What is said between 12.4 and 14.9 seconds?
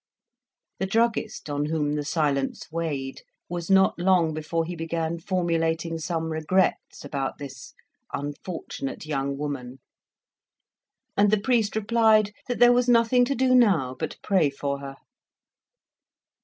that there was nothing to do now but pray for